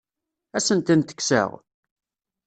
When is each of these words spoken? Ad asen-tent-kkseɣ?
Ad 0.55 0.61
asen-tent-kkseɣ? 0.63 1.49